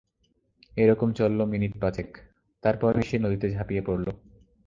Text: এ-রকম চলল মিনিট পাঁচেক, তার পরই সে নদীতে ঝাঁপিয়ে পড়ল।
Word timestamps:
এ-রকম 0.77 1.09
চলল 1.11 1.39
মিনিট 1.45 1.73
পাঁচেক, 1.81 2.09
তার 2.63 2.75
পরই 2.77 3.03
সে 3.03 3.17
নদীতে 3.19 3.47
ঝাঁপিয়ে 3.51 3.81
পড়ল। 3.81 4.07